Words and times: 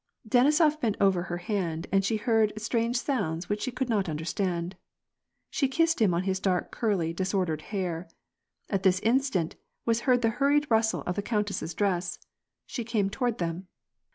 Denisof 0.27 0.81
bent 0.81 0.97
over 0.99 1.21
her 1.21 1.37
hand, 1.37 1.85
and 1.91 2.03
she 2.03 2.17
heard 2.17 2.53
strange 2.59 2.97
sounds 2.97 3.49
which 3.49 3.61
she 3.61 3.69
could 3.71 3.87
not 3.87 4.09
understand. 4.09 4.75
She 5.51 5.67
kissed 5.67 6.01
him 6.01 6.11
on 6.11 6.23
his 6.23 6.39
dark, 6.39 6.71
curly, 6.71 7.13
disordered 7.13 7.61
hair. 7.61 8.09
At 8.67 8.81
this 8.81 8.99
instant, 9.01 9.57
was 9.85 10.01
heard 10.09 10.23
the 10.23 10.29
hurried 10.41 10.65
rustle 10.71 11.03
of 11.05 11.17
the 11.17 11.21
countess's 11.21 11.75
dress. 11.75 12.17
She 12.65 12.83
came 12.83 13.11
toward 13.11 13.37
them. 13.37 13.67